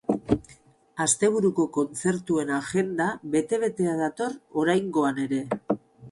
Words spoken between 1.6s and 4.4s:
kontzertuen agenda bete-beteta dator